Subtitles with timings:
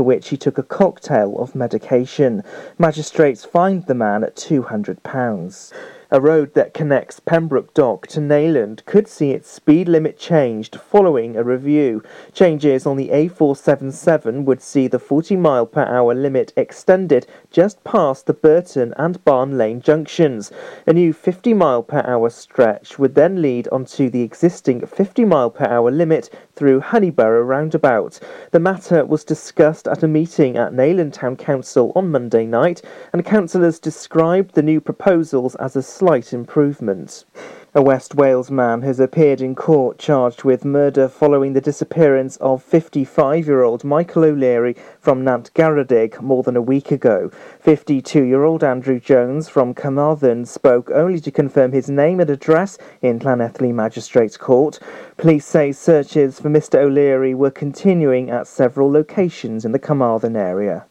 [0.00, 2.42] for which he took a cocktail of medication.
[2.78, 5.72] Magistrates fined the man at £200.
[6.12, 11.36] A road that connects Pembroke Dock to Neyland could see its speed limit changed following
[11.36, 12.02] a review.
[12.32, 18.26] Changes on the A477 would see the 40 mile per hour limit extended just past
[18.26, 20.50] the Burton and Barn Lane junctions.
[20.84, 25.50] A new 50 mile per hour stretch would then lead onto the existing 50 mile
[25.50, 28.18] per hour limit through Honeyborough roundabout.
[28.50, 33.24] The matter was discussed at a meeting at Neyland Town Council on Monday night, and
[33.24, 37.26] councillors described the new proposals as a slight improvement.
[37.74, 42.62] A West Wales man has appeared in court charged with murder following the disappearance of
[42.62, 47.30] 55 year old Michael O'Leary from Nant Garedig more than a week ago.
[47.60, 52.78] 52 year old Andrew Jones from Carmarthen spoke only to confirm his name and address
[53.02, 54.78] in Llanelli Magistrates Court.
[55.18, 56.76] Police say searches for Mr.
[56.76, 60.86] O'Leary were continuing at several locations in the Carmarthen area.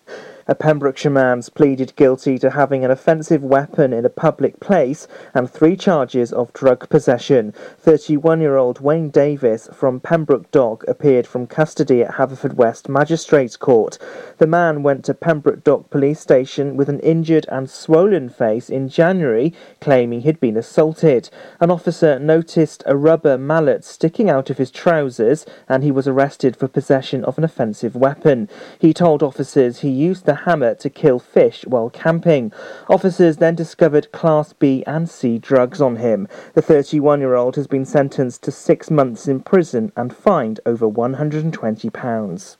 [0.49, 5.47] A Pembrokeshire man's pleaded guilty to having an offensive weapon in a public place and
[5.47, 7.53] three charges of drug possession.
[7.77, 13.99] 31 year old Wayne Davis from Pembroke Dock appeared from custody at Haverfordwest Magistrates Court.
[14.39, 18.89] The man went to Pembroke Dock Police Station with an injured and swollen face in
[18.89, 21.29] January, claiming he'd been assaulted.
[21.59, 26.57] An officer noticed a rubber mallet sticking out of his trousers and he was arrested
[26.57, 28.49] for possession of an offensive weapon.
[28.79, 32.51] He told officers he used the hammer to kill fish while camping.
[32.89, 36.27] Officers then discovered Class B and C drugs on him.
[36.53, 40.89] The 31 year old has been sentenced to six months in prison and fined over
[40.89, 42.57] £120.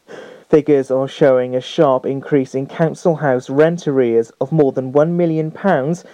[0.50, 5.12] Figures are showing a sharp increase in council house rent arrears of more than £1
[5.12, 5.54] million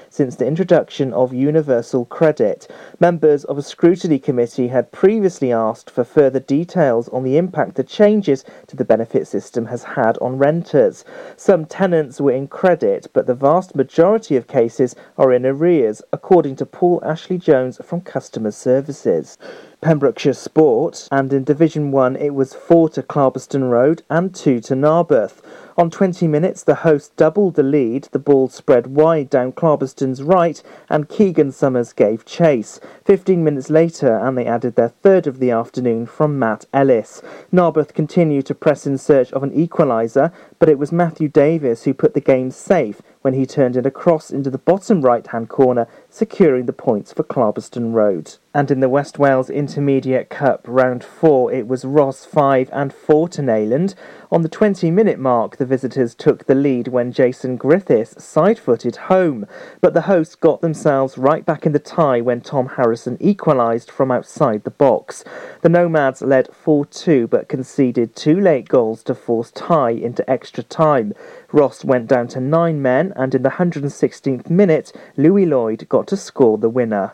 [0.10, 2.70] since the introduction of universal credit.
[3.00, 7.84] Members of a scrutiny committee had previously asked for further details on the impact the
[7.86, 11.06] changes to the benefit system has had on renters.
[11.38, 16.58] Some tenants were in credit, but the vast majority of cases are in arrears, according
[16.58, 19.38] to Paul Ashley Jones from Customer Services.
[19.86, 24.74] Pembrokeshire Sport, and in Division 1 it was 4 to Clarbeston Road and 2 to
[24.74, 25.44] Narberth.
[25.78, 30.64] On 20 minutes, the host doubled the lead, the ball spread wide down Clarbeston's right,
[30.90, 32.80] and Keegan Summers gave chase.
[33.04, 37.22] 15 minutes later, and they added their third of the afternoon from Matt Ellis.
[37.52, 41.94] Narberth continued to press in search of an equaliser, but it was Matthew Davis who
[41.94, 45.88] put the game safe when he turned it across into the bottom right hand corner,
[46.16, 48.38] securing the points for Clarbeston Road.
[48.54, 53.28] And in the West Wales Intermediate Cup round 4, it was Ross 5 and 4
[53.28, 53.96] to Neyland.
[54.32, 58.96] On the 20 minute mark, the visitors took the lead when Jason Griffiths side footed
[58.96, 59.46] home,
[59.82, 64.10] but the hosts got themselves right back in the tie when Tom Harrison equalised from
[64.10, 65.26] outside the box.
[65.64, 70.64] The Nomads led 4 2 but conceded two late goals to force tie into extra
[70.64, 71.14] time.
[71.52, 76.18] Ross went down to nine men, and in the 116th minute, Louis Lloyd got to
[76.18, 77.14] score the winner.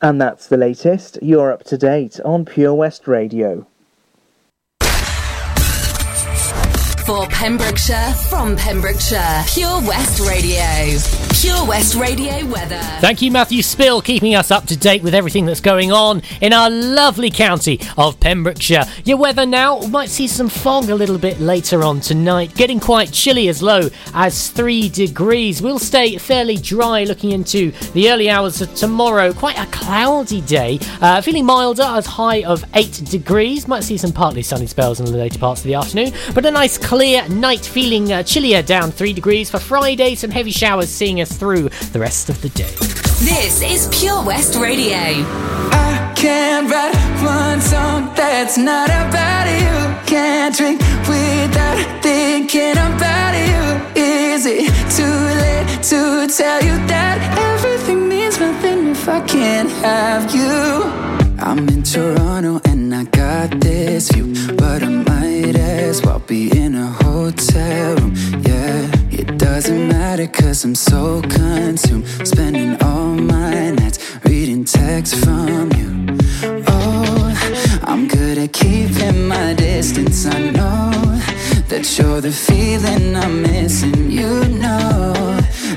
[0.00, 1.18] And that's the latest.
[1.22, 3.66] You're up to date on Pure West Radio.
[7.08, 10.98] For Pembrokeshire, from Pembrokeshire, Pure West Radio.
[11.40, 12.80] Pure West Radio weather.
[13.00, 16.52] Thank you, Matthew Spill, keeping us up to date with everything that's going on in
[16.52, 18.84] our lovely county of Pembrokeshire.
[19.04, 23.10] Your weather now might see some fog a little bit later on tonight, getting quite
[23.10, 25.62] chilly as low as 3 degrees.
[25.62, 29.32] We'll stay fairly dry looking into the early hours of tomorrow.
[29.32, 33.66] Quite a cloudy day, uh, feeling milder as high of 8 degrees.
[33.66, 36.50] Might see some partly sunny spells in the later parts of the afternoon, but a
[36.50, 40.16] nice clear night feeling uh, chillier down 3 degrees for Friday.
[40.16, 42.74] Some heavy showers seeing us through the rest of the day.
[43.20, 44.96] This is Pure West Radio.
[44.96, 50.06] I can't write one song that's not about you.
[50.06, 54.02] Can't drink without thinking about you.
[54.02, 54.66] Is it
[54.96, 61.18] too late to tell you that everything means nothing if I can't have you?
[61.40, 64.97] I'm in Toronto and I got this view, but I
[65.88, 68.12] might as well be in a hotel room.
[68.42, 75.72] Yeah, it doesn't matter cause I'm so consumed, spending all my nights reading texts from
[75.78, 75.90] you.
[76.66, 80.26] Oh, I'm good at keeping my distance.
[80.26, 80.90] I know
[81.70, 84.10] that you're the feeling I'm missing.
[84.10, 85.14] You know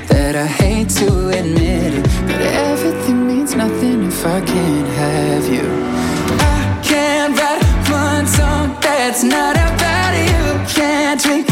[0.08, 5.91] that I hate to admit it, but everything means nothing if I can't have you.
[9.12, 10.74] That's not about you.
[10.74, 11.51] Can't drink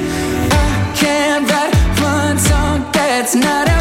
[3.33, 3.80] That's not about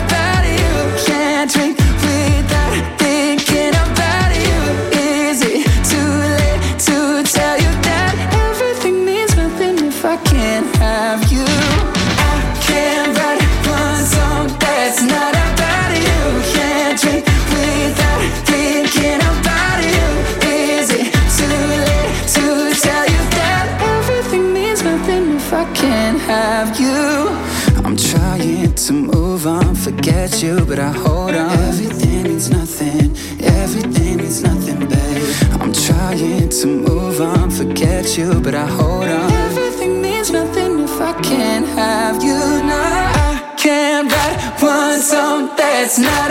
[30.31, 31.51] forget you, but I hold on.
[31.51, 35.35] Everything means nothing, everything means nothing, babe.
[35.61, 39.33] I'm trying to move on, forget you, but I hold on.
[39.33, 42.39] Everything means nothing if I can't have you.
[42.39, 46.30] No, I can't write one song that's not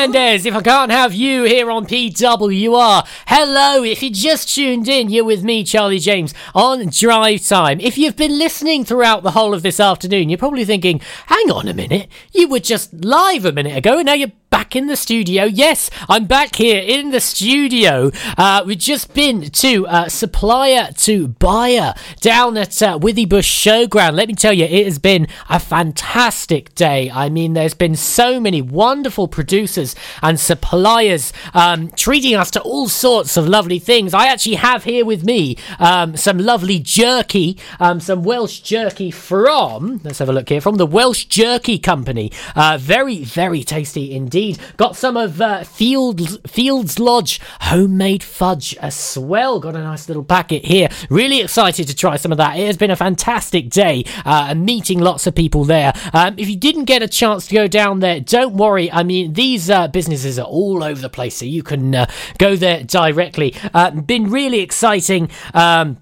[0.00, 3.06] Mendes, if I can't have you here on PWR.
[3.32, 7.78] Hello, if you just tuned in, you're with me, Charlie James, on Drive Time.
[7.78, 11.68] If you've been listening throughout the whole of this afternoon, you're probably thinking, hang on
[11.68, 14.96] a minute, you were just live a minute ago and now you're back in the
[14.96, 15.44] studio.
[15.44, 18.10] Yes, I'm back here in the studio.
[18.36, 24.14] Uh, we've just been to uh, supplier to buyer down at uh, Withybush Showground.
[24.14, 27.10] Let me tell you, it has been a fantastic day.
[27.10, 32.88] I mean, there's been so many wonderful producers and suppliers um, treating us to all
[32.88, 34.14] sorts of lovely things.
[34.14, 40.00] I actually have here with me um, some lovely jerky, um, some Welsh jerky from,
[40.04, 42.32] let's have a look here, from the Welsh Jerky Company.
[42.56, 44.58] Uh, very, very tasty indeed.
[44.76, 49.60] Got some of uh, Fields, Fields Lodge homemade fudge as well.
[49.60, 50.88] Got a nice little packet here.
[51.08, 52.58] Really excited to try some of that.
[52.58, 55.92] It has been a fantastic day uh, and meeting lots of people there.
[56.12, 58.90] Um, if you didn't get a chance to go down there, don't worry.
[58.90, 62.06] I mean, these uh, businesses are all over the place, so you can uh,
[62.38, 63.54] go there directly.
[63.74, 65.30] Uh, been really exciting.
[65.54, 65.98] Um,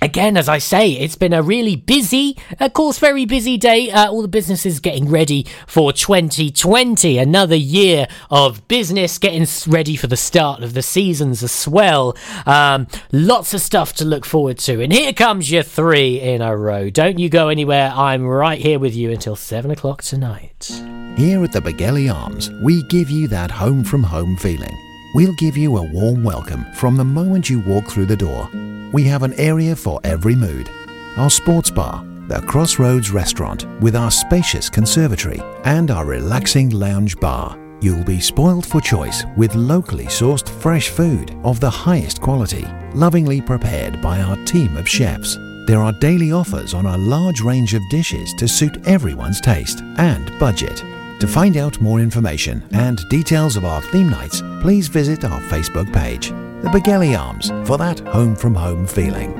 [0.00, 3.90] Again, as I say, it's been a really busy, of course, very busy day.
[3.90, 10.06] Uh, all the businesses getting ready for 2020, another year of business, getting ready for
[10.06, 12.16] the start of the seasons as well.
[12.46, 14.80] Um, lots of stuff to look forward to.
[14.80, 16.90] And here comes your three in a row.
[16.90, 17.92] Don't you go anywhere.
[17.92, 20.70] I'm right here with you until seven o'clock tonight.
[21.16, 24.87] Here at the Begelly Arms, we give you that home from home feeling.
[25.14, 28.50] We'll give you a warm welcome from the moment you walk through the door.
[28.92, 30.68] We have an area for every mood.
[31.16, 37.58] Our sports bar, the Crossroads restaurant with our spacious conservatory, and our relaxing lounge bar.
[37.80, 43.40] You'll be spoiled for choice with locally sourced fresh food of the highest quality, lovingly
[43.40, 45.38] prepared by our team of chefs.
[45.66, 50.38] There are daily offers on a large range of dishes to suit everyone's taste and
[50.38, 50.84] budget.
[51.20, 55.92] To find out more information and details of our theme nights, please visit our Facebook
[55.92, 59.32] page, The Begelly Arms, for that home from home feeling.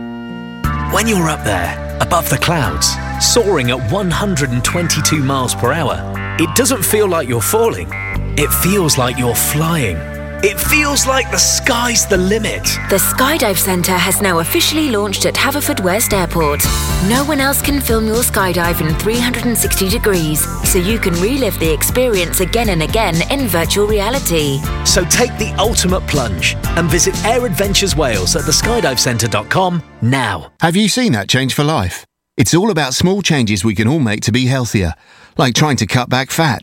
[0.90, 2.88] When you're up there, above the clouds,
[3.24, 6.02] soaring at 122 miles per hour,
[6.40, 7.88] it doesn't feel like you're falling.
[8.36, 10.17] It feels like you're flying.
[10.40, 12.62] It feels like the sky's the limit.
[12.90, 16.64] The Skydive Centre has now officially launched at Haverfordwest Airport.
[17.10, 21.72] No one else can film your skydive in 360 degrees, so you can relive the
[21.72, 24.60] experience again and again in virtual reality.
[24.84, 30.52] So take the ultimate plunge and visit Air Adventures Wales at theskydivecentre.com now.
[30.60, 32.04] Have you seen that change for life?
[32.36, 34.94] It's all about small changes we can all make to be healthier,
[35.36, 36.62] like trying to cut back fat.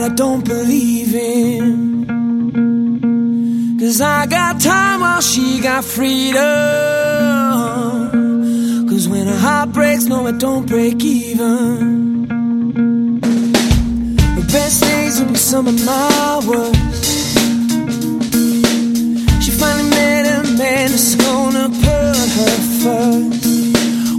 [0.00, 2.06] that I don't believe in.
[3.78, 6.40] Cause I got time while she got freedom.
[8.88, 12.28] Cause when a heart breaks, no, it don't break even.
[14.36, 16.76] The best days will be some of my worst.
[19.44, 23.44] She finally met a man that's gonna put her first.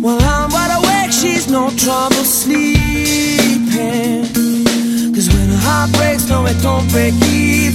[0.04, 4.21] While I'm wide awake, she's no trouble sleeping
[5.62, 7.71] heart breaks, no it don't break either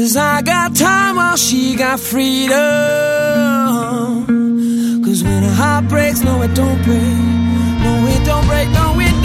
[0.00, 2.56] Cause I got time while she got freedom.
[5.04, 7.18] Cause when a heart breaks, no, it don't break.
[7.84, 9.19] No, it don't break, no, it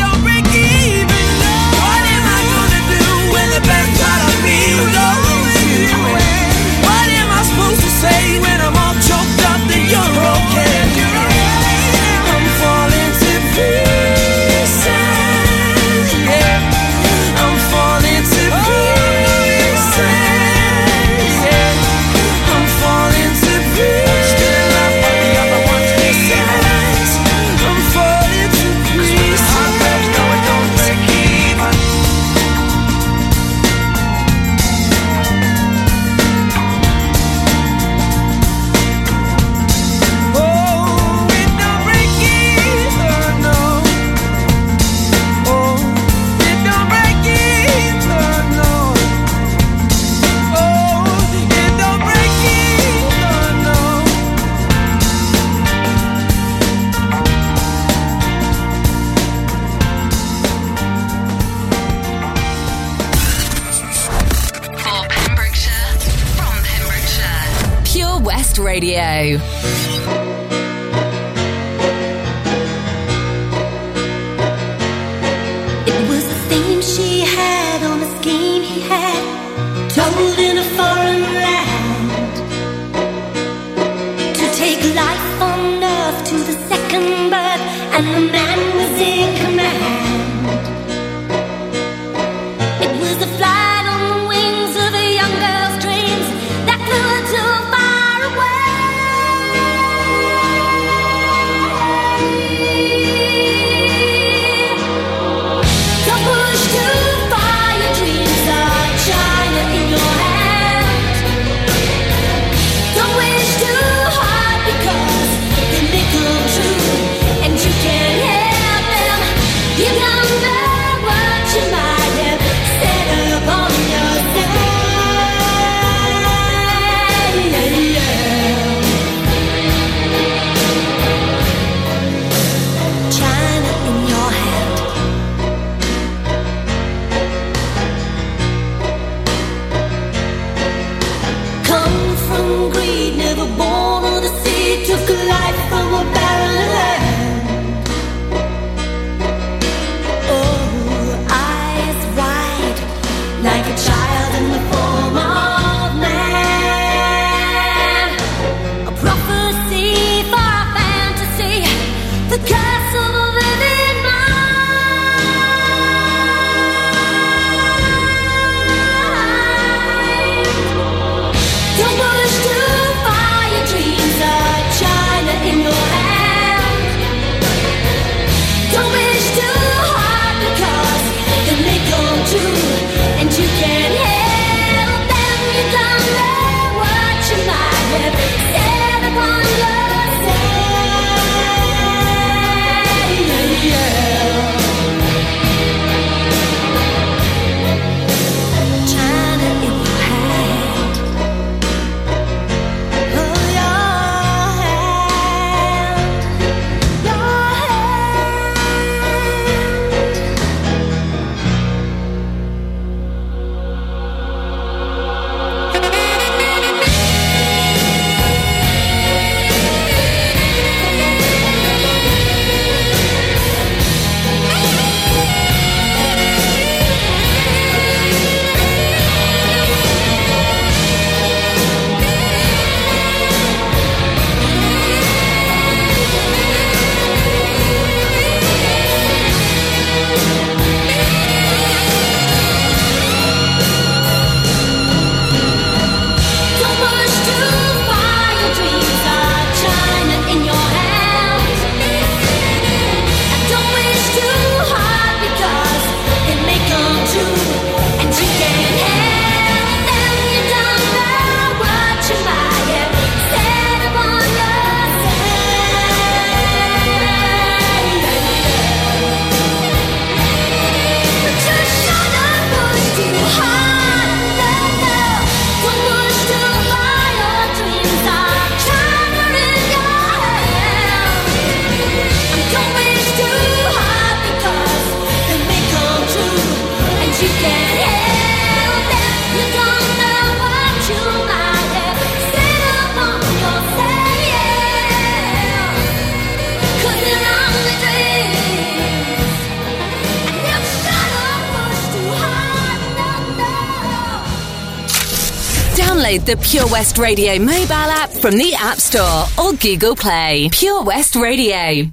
[306.25, 310.49] the Pure West Radio mobile app from the App Store or Google Play.
[310.51, 311.85] Pure West Radio.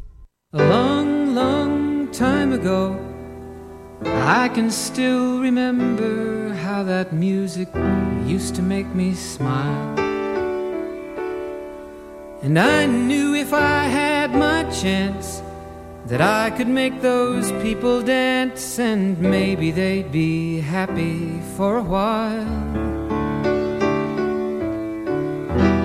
[0.55, 2.99] A long, long time ago,
[4.07, 7.68] I can still remember how that music
[8.25, 10.01] used to make me smile.
[12.40, 15.42] And I knew if I had my chance
[16.07, 23.02] that I could make those people dance and maybe they'd be happy for a while.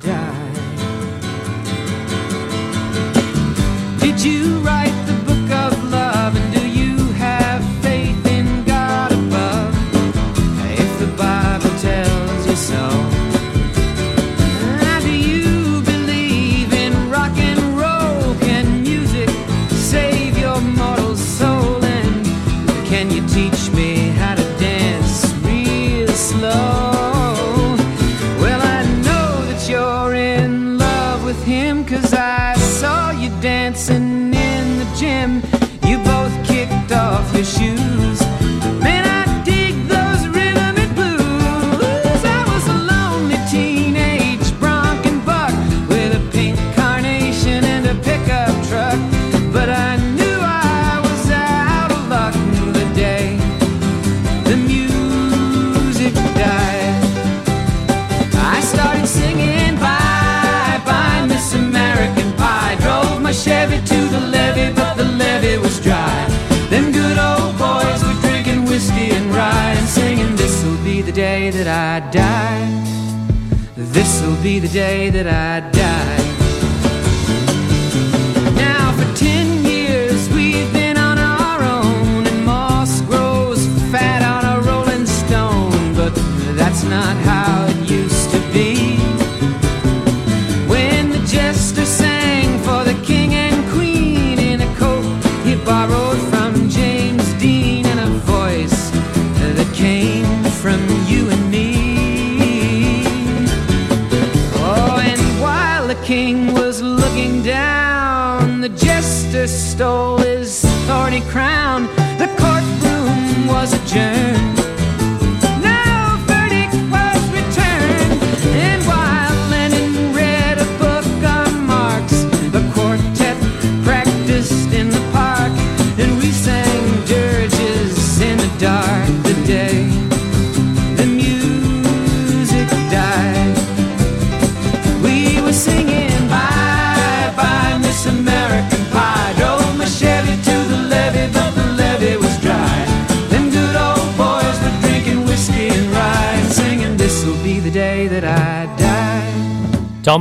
[0.00, 0.52] die.
[3.98, 6.47] Did you write the book of love?
[74.68, 75.07] The day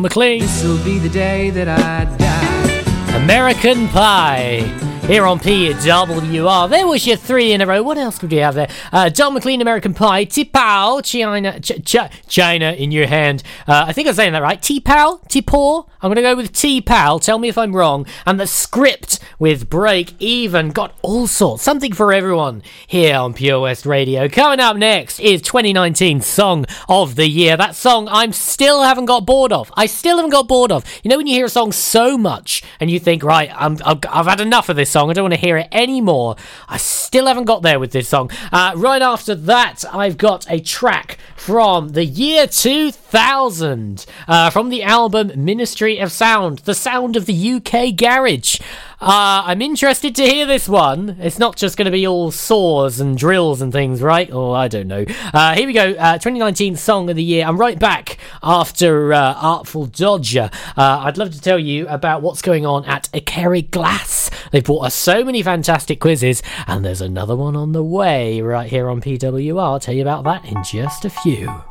[0.08, 0.40] McLean.
[0.40, 3.18] This'll be the day that I die.
[3.22, 4.62] American Pie.
[5.06, 6.70] Here on PWR.
[6.70, 7.82] There was your three in a row.
[7.84, 8.70] What else could you have there?
[8.92, 10.26] Uh, Don McLean, American Pie.
[10.26, 13.42] Tipao, China, ch- ch- China in your hand.
[13.68, 14.62] Uh, I think I'm saying that right.
[14.62, 15.20] T-Pal?
[15.30, 15.84] T-Paw?
[16.02, 17.20] I'm going to go with T-Pal.
[17.20, 18.06] Tell me if I'm wrong.
[18.26, 20.70] And the script with Break Even.
[20.70, 21.64] Got all sorts.
[21.64, 24.30] Something for everyone here on Pure West Radio.
[24.30, 27.58] Coming up next is 2019 Song of the Year.
[27.58, 29.72] That song I'm still haven't got bored of.
[29.76, 30.86] I still haven't got bored of.
[31.04, 34.28] You know when you hear a song so much and you think, right, I've, I've
[34.28, 35.10] had enough of this song.
[35.10, 36.36] I don't want to hear it anymore.
[36.70, 38.30] I still haven't got there with this song.
[38.52, 44.84] Uh, right after that, I've got a track from the year 2000 uh, from the
[44.84, 48.60] album Ministry state of sound, the sound of the UK garage.
[49.02, 51.18] Uh, I'm interested to hear this one.
[51.20, 54.30] It's not just going to be all saws and drills and things, right?
[54.30, 55.06] Or oh, I don't know.
[55.34, 55.94] Uh, here we go.
[55.94, 57.46] Uh, 2019 song of the year.
[57.46, 60.52] I'm right back after uh, Artful Dodger.
[60.76, 64.30] Uh, I'd love to tell you about what's going on at Akeri Glass.
[64.52, 68.70] They've brought us so many fantastic quizzes, and there's another one on the way right
[68.70, 69.60] here on PWR.
[69.60, 71.64] I'll tell you about that in just a few.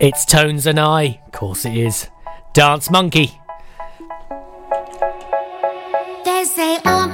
[0.00, 1.20] It's Tones and I.
[1.26, 2.08] Of course it is.
[2.58, 3.40] Dance Monkey.
[6.24, 7.06] They say, oh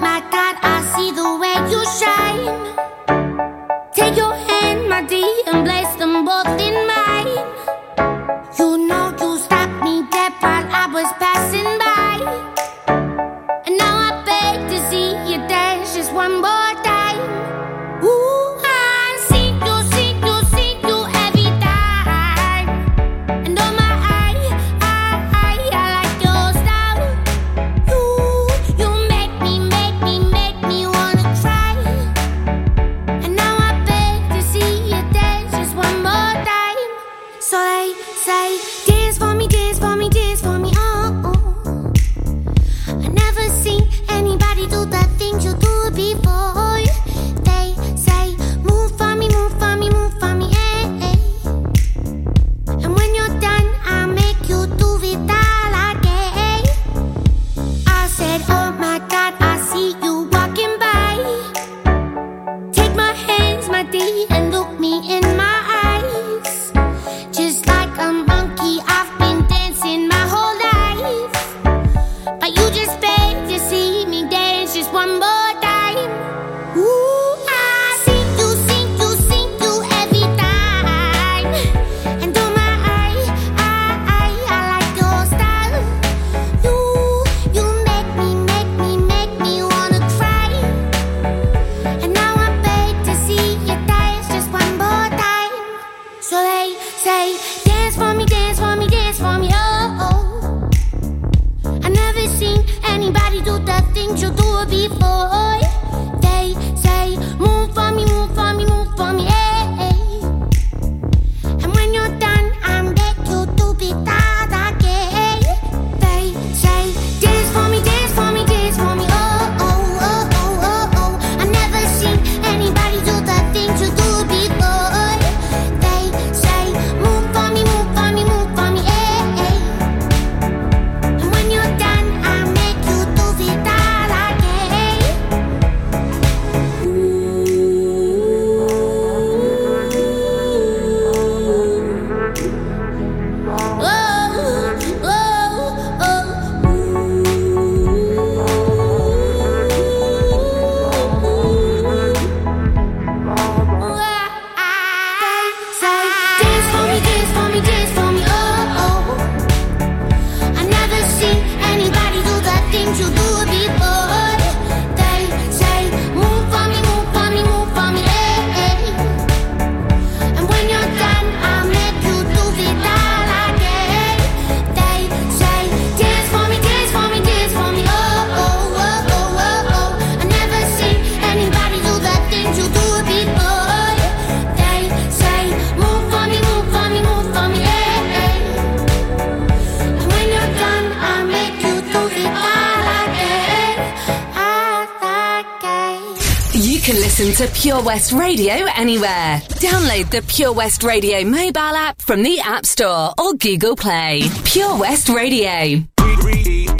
[197.75, 199.41] Pure West Radio anywhere.
[199.59, 204.23] Download the Pure West Radio mobile app from the App Store or Google Play.
[204.45, 205.83] Pure West Radio.
[206.01, 206.71] Rewind.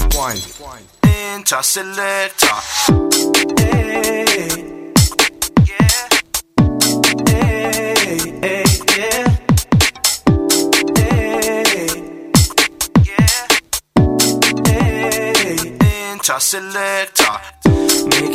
[1.61, 2.47] Selector.
[3.59, 4.05] Yeah.
[5.65, 6.15] Yeah.
[18.15, 18.34] Yeah.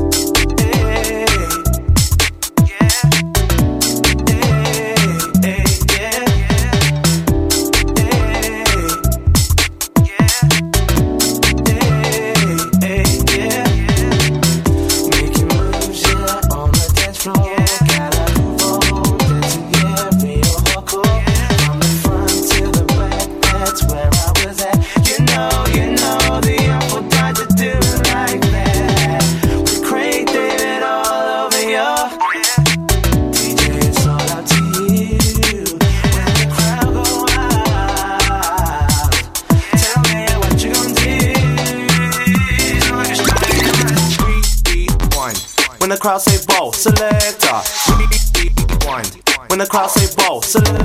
[46.01, 47.61] Crowd say ball, selector.
[47.93, 49.21] Rewind.
[49.49, 50.81] When the crowd say ball, selector.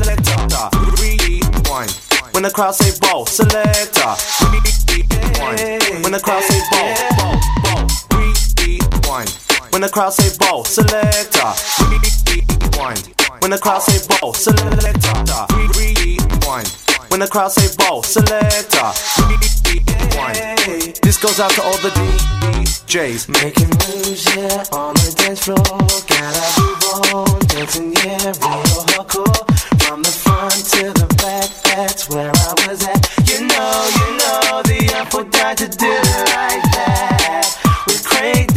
[1.00, 1.90] Rewind.
[2.33, 4.12] When the crowd say ball, selector.
[4.52, 6.05] Rewind.
[6.05, 7.88] When the crowd say ball, ball, ball.
[8.12, 9.31] Rewind.
[9.72, 11.48] When the crowd say ball, selector.
[11.88, 13.14] Rewind.
[13.40, 15.46] When the crowd say ball, selector.
[15.79, 16.86] Rewind.
[17.16, 18.92] When the crowd say ball, selector.
[21.00, 23.31] This goes out to all the DJs.
[23.40, 25.57] Making moves, yeah, on the dance floor.
[25.57, 29.48] Gotta move on, dancing, yeah, real hardcore.
[29.81, 33.00] From the front to the back, that's where I was at.
[33.24, 37.48] You know, you know, the apple died to do it like that.
[37.87, 38.56] With Craig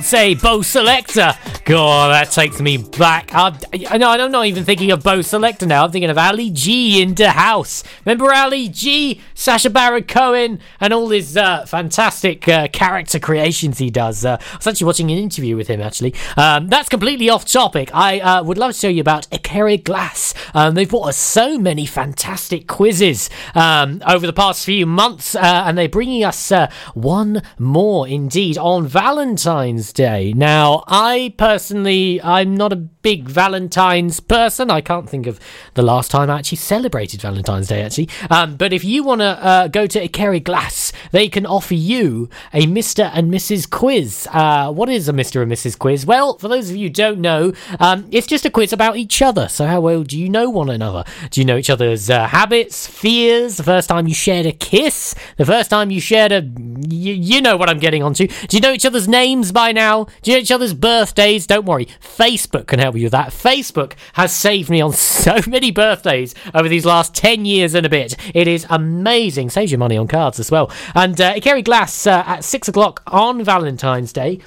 [0.00, 1.36] Say Bo Selecta.
[1.64, 3.34] God, that takes me back.
[3.34, 3.56] I,
[3.90, 5.84] I I'm not even thinking of Bo Selecta now.
[5.84, 7.84] I'm thinking of Ali G in the house.
[8.04, 13.90] Remember Ali G, Sacha Baron Cohen, and all his uh, fantastic uh, character creations he
[13.90, 14.24] does.
[14.24, 16.14] Uh, I was actually watching an interview with him actually.
[16.36, 17.90] Um, that's completely off topic.
[17.92, 20.32] I uh, would love to tell you about Ikeri Glass.
[20.54, 25.64] Um, they've brought us so many fantastic quizzes um, over the past few months, uh,
[25.66, 26.52] and they're bringing us
[26.94, 30.32] one more indeed on Valentine's Day.
[30.34, 34.70] Now, I personally, I'm not a big Valentine's person.
[34.70, 35.40] I can't think of
[35.74, 38.08] the last time I actually celebrated Valentine's Day, actually.
[38.30, 42.28] Um, but if you want to uh, go to Ikeri Glass, they can offer you
[42.52, 43.10] a Mr.
[43.12, 43.68] and Mrs.
[43.68, 44.28] quiz.
[44.32, 45.42] Uh, what is a Mr.
[45.42, 45.78] and Mrs.
[45.78, 46.06] quiz?
[46.06, 49.22] Well, for those of you who don't know, um, it's just a quiz about each
[49.22, 49.48] other.
[49.48, 51.04] So, how well do you know one another?
[51.30, 55.14] Do you know each other's uh, habits, fears, the first time you shared a kiss,
[55.36, 56.42] the first time you shared a.
[56.88, 58.26] You, you know what I'm getting onto.
[58.26, 60.04] Do you know each other's names by now?
[60.22, 61.46] Do you know each other's birthdays?
[61.46, 63.28] Don't worry, Facebook can help you with that.
[63.28, 64.92] Facebook has saved me on
[65.22, 68.16] so many birthdays over these last 10 years and a bit.
[68.34, 69.21] It is amazing.
[69.30, 70.70] Saves you money on cards as well.
[70.94, 74.40] And uh, Ikeri Glass uh, at 6 o'clock on Valentine's Day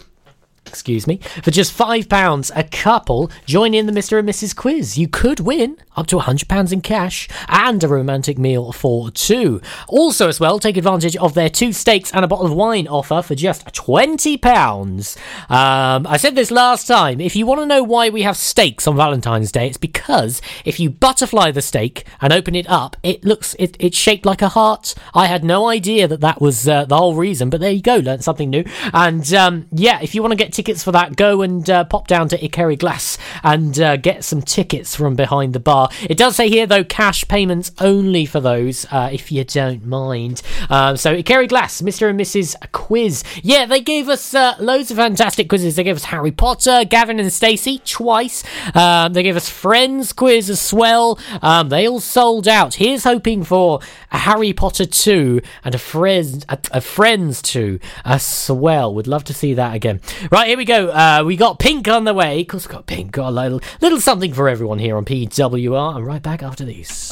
[0.68, 4.20] excuse me, for just £5 a couple, join in the Mr.
[4.20, 4.56] and Mrs.
[4.56, 4.98] quiz.
[4.98, 9.62] You could win up to £100 in cash and a romantic meal for two.
[9.88, 13.22] Also, as well, take advantage of their two steaks and a bottle of wine offer
[13.22, 15.18] for just £20.
[15.50, 17.22] Um, I said this last time.
[17.22, 20.80] If you want to know why we have steaks on Valentine's Day, it's because if
[20.80, 24.50] you butterfly the steak and open it up, it looks, it, it's shaped like a
[24.50, 24.96] heart.
[25.14, 27.98] I had no idea that that was uh, the whole reason, but there you go,
[27.98, 28.64] learned something new.
[28.94, 32.08] And um, yeah, if you want to get tickets for that, go and uh, pop
[32.08, 35.90] down to Ikeri Glass and uh, get some tickets from behind the bar.
[36.10, 40.42] It does say here, though, cash payments only for those, uh, if you don't mind.
[40.70, 42.10] Um, so, Ikeri Glass, Mr.
[42.10, 42.56] and Mrs.
[42.72, 43.24] Quiz.
[43.44, 45.76] Yeah, they gave us uh, loads of fantastic quizzes.
[45.76, 48.44] They gave us Harry Potter, Gavin and Stacey twice.
[48.74, 51.20] Um, they gave us Friends quiz as well.
[51.42, 52.76] Um, they all sold out.
[52.76, 53.80] Here's hoping for
[54.12, 58.94] a Harry Potter 2 and a Friends, a, a Friends 2 as well.
[58.94, 60.02] Would love to see that again.
[60.32, 60.90] Right, here we go.
[60.90, 62.42] Uh, we got Pink on the way.
[62.42, 63.12] Of course, we got Pink.
[63.12, 65.96] Got a little, little something for everyone here on PWR.
[65.96, 67.12] I'm right back after these.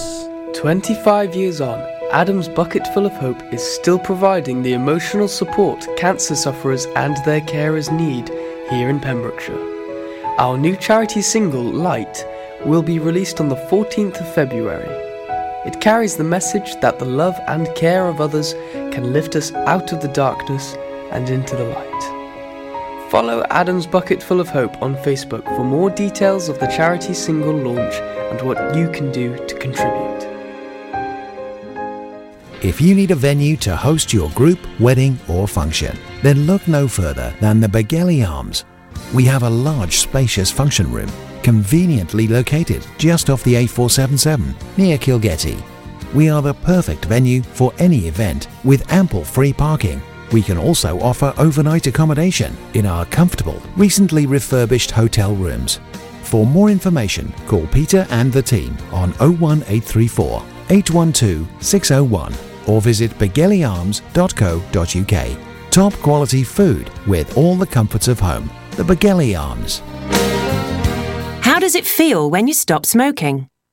[0.54, 1.80] 25 years on,
[2.12, 7.42] Adam's Bucket Full of Hope is still providing the emotional support cancer sufferers and their
[7.42, 8.30] carers need
[8.70, 9.58] here in Pembrokeshire.
[10.38, 12.24] Our new charity single, Light,
[12.66, 14.88] will be released on the 14th of February.
[15.66, 18.54] It carries the message that the love and care of others
[18.92, 20.76] can lift us out of the darkness
[21.12, 22.23] and into the light.
[23.14, 27.56] Follow Adam's Bucket Full of Hope on Facebook for more details of the charity single
[27.56, 30.24] launch and what you can do to contribute.
[32.64, 36.88] If you need a venue to host your group, wedding, or function, then look no
[36.88, 38.66] further than the Begelly Arms.
[39.14, 41.12] We have a large, spacious function room,
[41.44, 45.62] conveniently located just off the A477 near Kilgetty.
[46.16, 50.02] We are the perfect venue for any event with ample free parking.
[50.34, 55.80] We can also offer overnight accommodation in our comfortable, recently refurbished hotel rooms.
[56.24, 62.34] For more information, call Peter and the team on 01834 812 601
[62.68, 65.72] or visit begellyarms.co.uk.
[65.72, 68.50] Top quality food with all the comforts of home.
[68.72, 69.84] The Begelly Arms.
[71.44, 73.50] How does it feel when you stop smoking?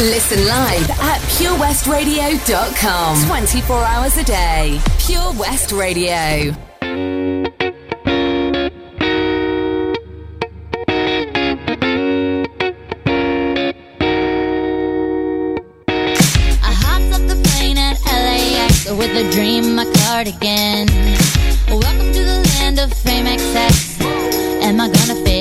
[0.00, 3.26] Listen live at purewestradio.com.
[3.26, 4.80] 24 hours a day.
[4.98, 6.10] Pure West Radio.
[6.10, 6.54] I
[16.72, 20.88] hopped off the plane at LAX with a dream my cardigan.
[21.68, 24.00] Welcome to the land of fame excess.
[24.00, 25.39] Am I gonna fit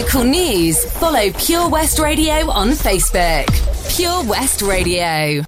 [0.00, 3.46] local news, follow Pure West Radio on Facebook.
[3.96, 5.45] Pure West Radio.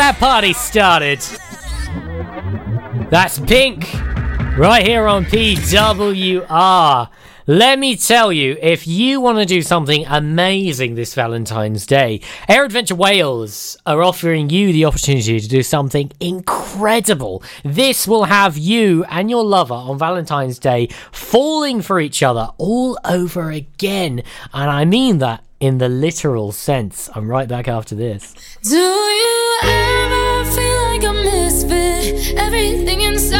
[0.00, 1.20] that party started.
[3.10, 3.92] That's Pink,
[4.56, 7.08] right here on PWR.
[7.46, 12.64] Let me tell you, if you want to do something amazing this Valentine's Day, Air
[12.64, 17.42] Adventure Wales are offering you the opportunity to do something incredible.
[17.62, 22.98] This will have you and your lover on Valentine's Day falling for each other all
[23.04, 24.22] over again.
[24.54, 27.10] And I mean that in the literal sense.
[27.14, 28.34] I'm right back after this.
[28.62, 29.39] Do you?
[32.28, 33.39] everything inside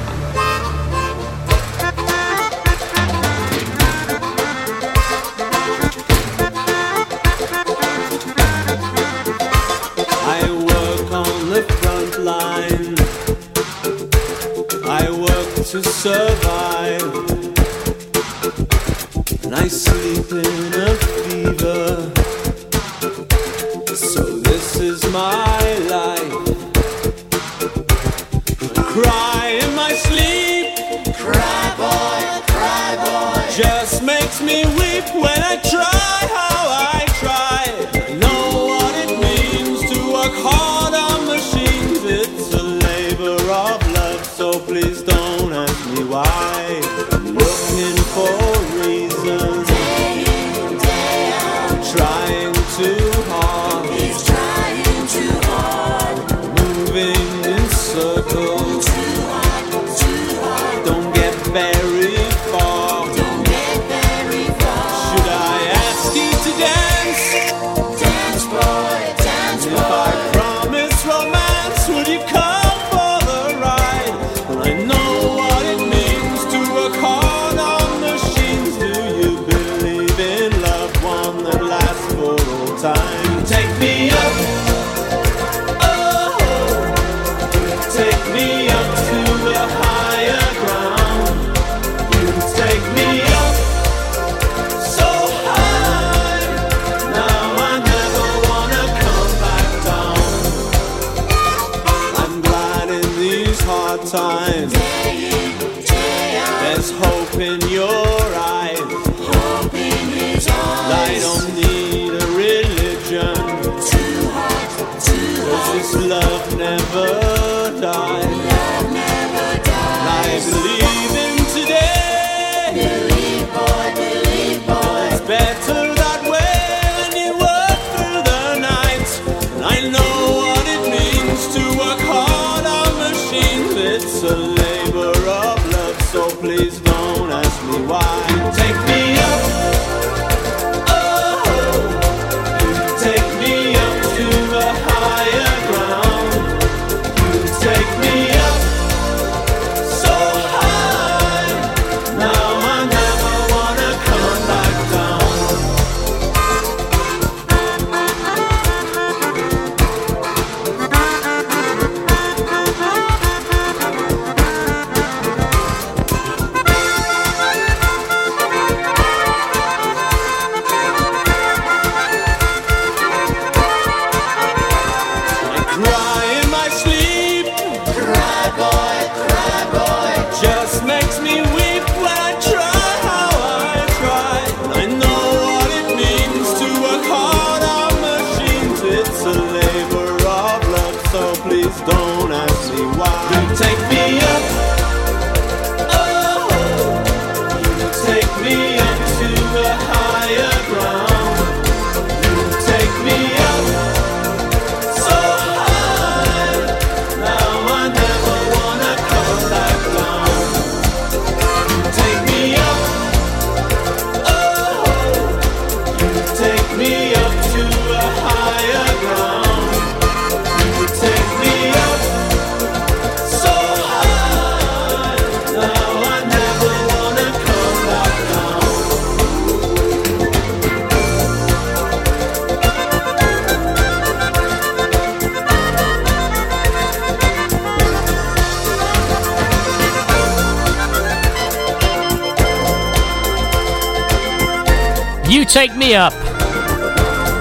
[245.51, 246.13] Take Me Up.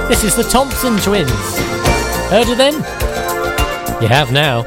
[0.08, 1.30] This is the Thompson Twins.
[2.28, 2.74] Heard of them?
[4.02, 4.62] You have now.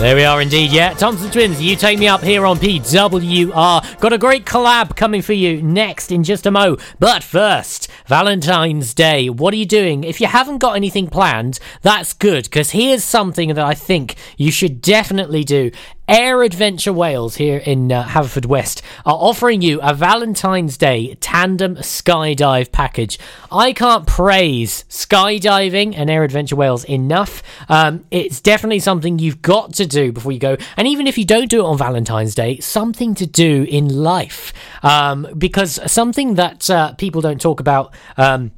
[0.00, 0.92] There we are indeed, yeah.
[0.92, 4.00] Thompson Twins, you take me up here on PWR.
[4.00, 6.76] Got a great collab coming for you next in just a mo.
[6.98, 9.30] But first, Valentine's Day.
[9.30, 10.02] What are you doing?
[10.04, 14.50] If you haven't got anything planned, that's good, because here's something that I think you
[14.50, 15.70] should definitely do.
[16.06, 22.70] Air Adventure Wales here in uh, Haverfordwest are offering you a Valentine's Day tandem skydive
[22.70, 23.18] package.
[23.50, 27.42] I can't praise skydiving and Air Adventure Wales enough.
[27.70, 30.58] Um, it's definitely something you've got to do before you go.
[30.76, 34.52] And even if you don't do it on Valentine's Day, something to do in life.
[34.82, 37.94] Um, because something that uh, people don't talk about.
[38.18, 38.52] Um,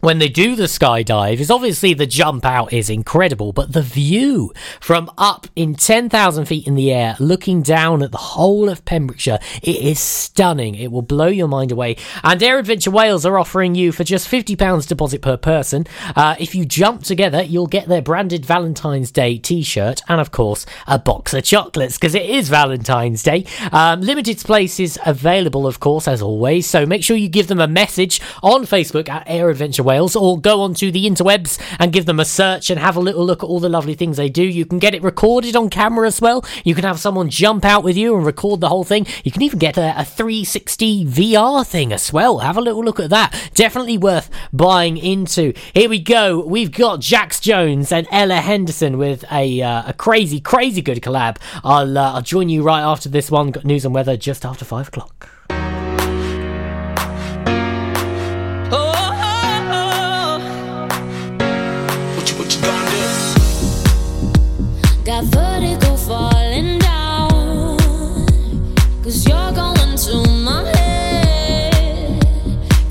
[0.00, 4.52] when they do the skydive is obviously the jump out is incredible, but the view
[4.80, 9.38] from up in 10,000 feet in the air, looking down at the whole of Pembrokeshire,
[9.62, 10.74] it is stunning.
[10.74, 11.96] It will blow your mind away.
[12.24, 15.86] And Air Adventure Wales are offering you for just £50 deposit per person.
[16.16, 20.30] Uh, if you jump together, you'll get their branded Valentine's Day t shirt and, of
[20.30, 23.44] course, a box of chocolates because it is Valentine's Day.
[23.70, 26.66] Um, limited spaces available, of course, as always.
[26.66, 30.62] So make sure you give them a message on Facebook at Air Adventure or go
[30.62, 33.60] onto the interwebs and give them a search and have a little look at all
[33.60, 34.42] the lovely things they do.
[34.42, 36.44] You can get it recorded on camera as well.
[36.64, 39.06] You can have someone jump out with you and record the whole thing.
[39.24, 42.38] You can even get a, a 360 VR thing as well.
[42.38, 43.50] Have a little look at that.
[43.54, 45.52] Definitely worth buying into.
[45.74, 46.44] Here we go.
[46.44, 51.38] We've got Jax Jones and Ella Henderson with a, uh, a crazy, crazy good collab.
[51.64, 53.50] I'll, uh, I'll join you right after this one.
[53.50, 55.39] Got news and weather just after five o'clock.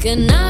[0.10, 0.49] And I.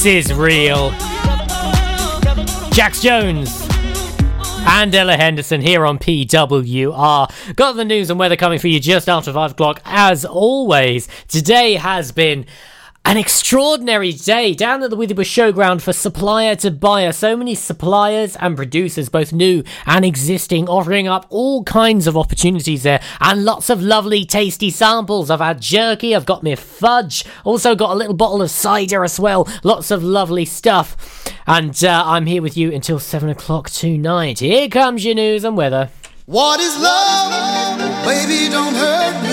[0.00, 0.90] This is real.
[2.70, 3.66] Jax Jones
[4.68, 7.56] and Ella Henderson here on PWR.
[7.56, 9.82] Got the news and weather coming for you just after 5 o'clock.
[9.84, 12.46] As always, today has been
[13.08, 17.10] an extraordinary day down at the Withybush Showground for supplier to buyer.
[17.10, 22.82] So many suppliers and producers, both new and existing, offering up all kinds of opportunities
[22.82, 25.30] there and lots of lovely, tasty samples.
[25.30, 29.18] I've had jerky, I've got me fudge, also got a little bottle of cider as
[29.18, 29.48] well.
[29.62, 31.24] Lots of lovely stuff.
[31.46, 34.40] And uh, I'm here with you until 7 o'clock tonight.
[34.40, 35.88] Here comes your news and weather.
[36.26, 37.78] What is love?
[38.04, 39.27] Baby, don't hurt me.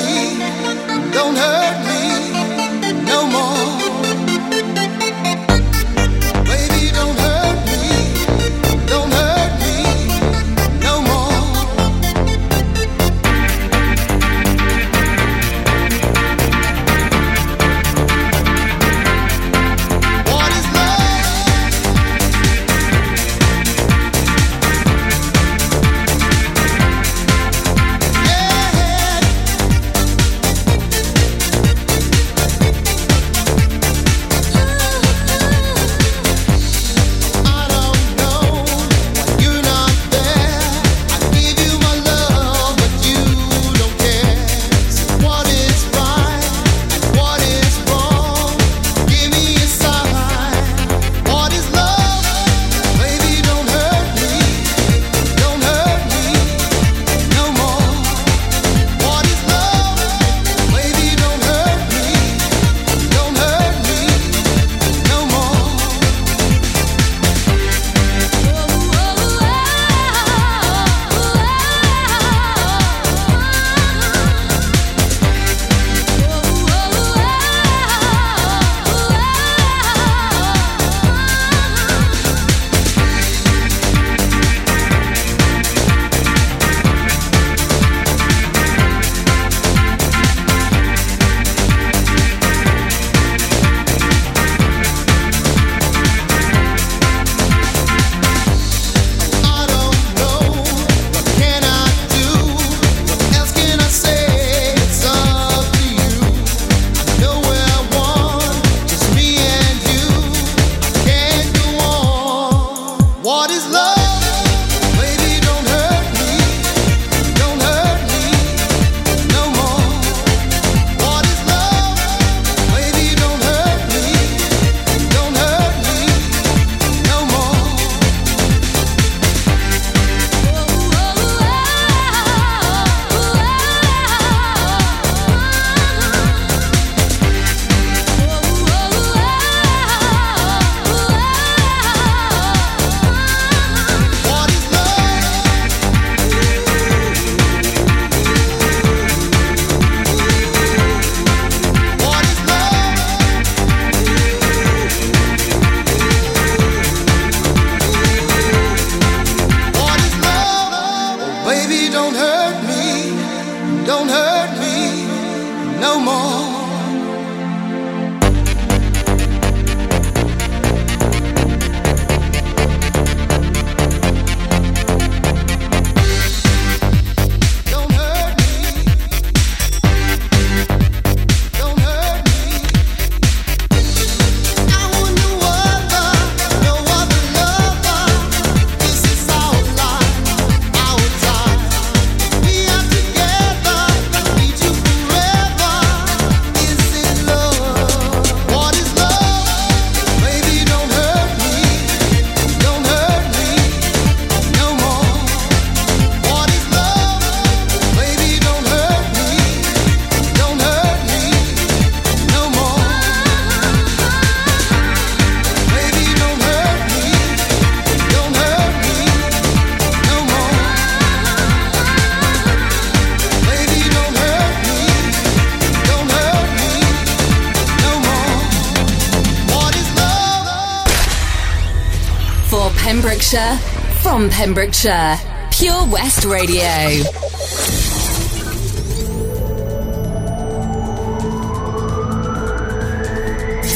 [234.36, 235.18] Pembrokeshire,
[235.50, 236.68] Pure West Radio.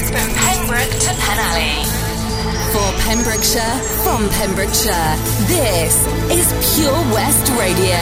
[0.03, 1.85] From Pembroke to Penally.
[2.73, 5.15] For Pembrokeshire, from Pembrokeshire,
[5.47, 5.95] this
[6.29, 7.95] is Pure West Radio.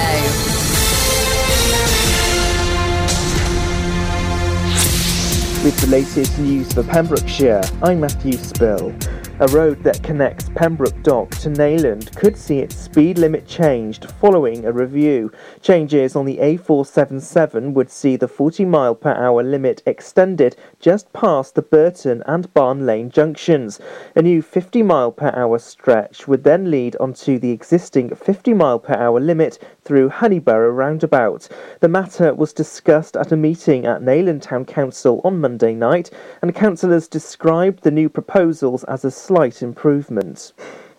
[5.64, 8.95] With the latest news for Pembrokeshire, I'm Matthew Spill.
[9.39, 14.66] A road that connects Pembroke Dock to Neyland could see its speed limit changed following
[14.66, 15.32] a review.
[15.68, 21.55] Changes on the A477 would see the 40 mile per hour limit extended just past
[21.55, 23.78] the Burton and Barn Lane junctions.
[24.15, 28.80] A new 50 mile per hour stretch would then lead onto the existing 50 mile
[28.80, 31.49] per hour limit through Honeyborough roundabout.
[31.82, 36.09] The matter was discussed at a meeting at Neyland Town Council on Monday night,
[36.41, 40.53] and councillors described the new proposals as a slight improvement.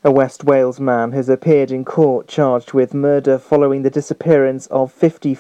[0.05, 4.93] A West Wales man has appeared in court charged with murder following the disappearance of
[4.93, 5.37] 55